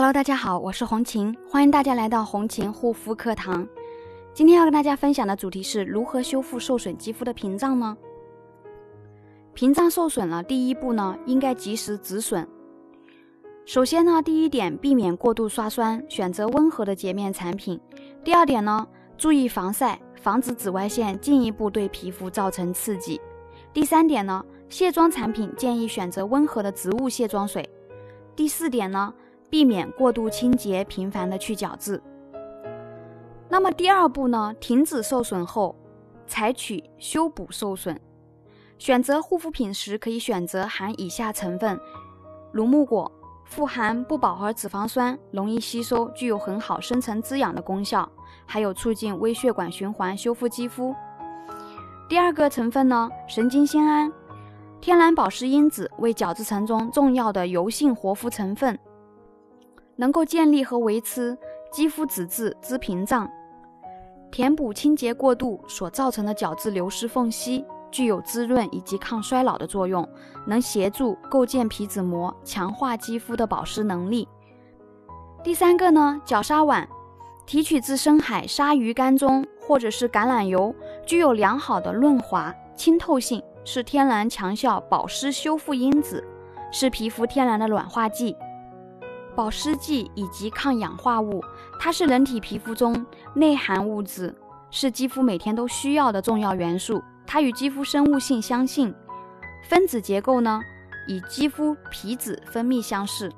[0.00, 3.68] Hello，大家好，我是红琴，欢迎大家来到红琴护肤课堂。
[4.32, 7.94] 今天要跟大家分享的主题是如何修复受损肌肤的屏障呢？
[9.52, 12.48] 屏障受损了，第一步呢，应该及时止损。
[13.66, 17.78] 首先呢，第一点，避免过度刷酸，选择温和的洁面产品。
[18.24, 18.88] 第二点呢，
[19.18, 23.20] 注意防晒，防止紫外线进一步对皮肤造成刺激。
[23.70, 27.68] 第三点呢，卸妆产品建议选择温和的植物卸妆水。
[28.34, 29.12] 第四点呢。
[29.50, 32.00] 避免过度清洁，频繁的去角质。
[33.48, 34.54] 那么第二步呢？
[34.60, 35.74] 停止受损后，
[36.26, 38.00] 采取修补受损。
[38.78, 41.78] 选择护肤品时，可以选择含以下成分：
[42.52, 43.10] 乳木果，
[43.44, 48.08] 富含不饱和脂肪酸，容易吸收，具有很好深层滋养的功效，
[48.46, 50.94] 还有促进微血管循环，修复肌肤。
[52.08, 53.10] 第二个成分呢？
[53.26, 54.12] 神经酰胺，
[54.80, 58.78] 天然保湿因子，为角质层中重要的油性活肤成分。
[60.00, 61.36] 能够建立和维持
[61.70, 63.30] 肌肤脂质之屏障，
[64.30, 70.08] 填补清洁过度所造成的角质流失缝隙，具有滋润以及抗衰老的作用，
[70.46, 74.26] 能协助构建皮脂膜，强化肌肤的保湿能力。
[75.44, 76.86] 第三个呢，角鲨烷
[77.44, 80.74] 提取自深海鲨鱼干中，或者是橄榄油，
[81.04, 86.26] 具有良好的润滑、清透性，是天然强效保湿修复因子，
[86.72, 88.34] 是皮肤天然的软化剂。
[89.30, 91.42] 保湿剂以及抗氧化物，
[91.78, 94.34] 它是人体皮肤中内含物质，
[94.70, 97.02] 是肌肤每天都需要的重要元素。
[97.26, 98.94] 它与肌肤生物性相近，
[99.68, 100.60] 分子结构呢，
[101.06, 103.30] 与肌肤皮脂分泌相似。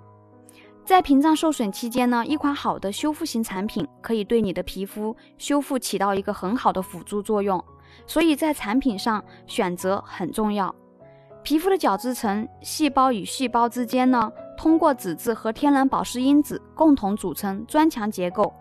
[0.84, 7.62] 在屏障受损期间呢，一款好的修复型产品可以对你的皮肤修复起到一个很好的辅助作用。
[8.06, 10.74] 所以在产品上选择很重要。
[11.42, 14.32] 皮肤的角质层，细胞与细胞之间呢？
[14.56, 18.52] 通过脂质和天然保湿因子共同组成砖墙结构，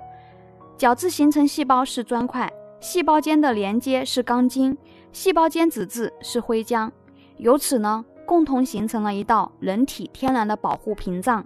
[0.77, 4.75] 角质形成细胞是砖块，细胞间的连接是钢筋，
[5.11, 6.89] 细胞间脂质是灰浆，
[7.37, 11.45] 由此呢，共同形成了一道人体天然的保护屏障。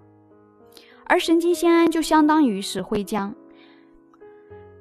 [1.06, 3.34] 而神经酰胺就相当于是灰浆，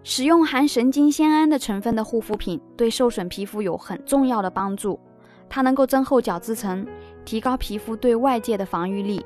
[0.02, 5.00] 使用含神经酰胺的成分的护肤品，对受损皮肤有很重要的帮助，
[5.48, 6.86] 它能够增厚角质层，
[7.24, 9.24] 提高皮肤对外界的防御力。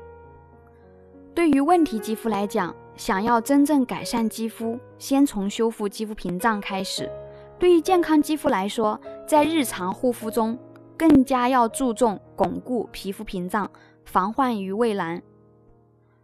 [1.39, 7.09] 对于问题肌肤来讲，想要真正改善肌肤，先从修复肌肤屏障开始。
[7.57, 10.59] 对于健康肌肤来说，在日常护肤中，
[10.97, 13.71] 更加要注重巩固皮肤屏障，
[14.03, 15.23] 防患于未然。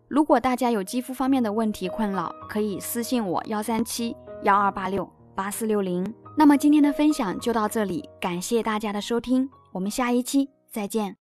[0.09, 6.05] 如果大家有肌肤方面的问题困扰，可以私信我幺三七幺二八六八四六零。
[6.35, 11.13] 那么今天的分享就到这里，感谢大家的收听，我们下一期再见。